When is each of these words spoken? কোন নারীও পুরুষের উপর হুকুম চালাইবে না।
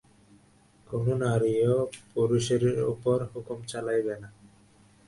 কোন 0.87 1.05
নারীও 1.21 1.75
পুরুষের 2.13 2.63
উপর 2.93 3.17
হুকুম 3.31 3.59
চালাইবে 3.63 4.15
না। 4.21 4.29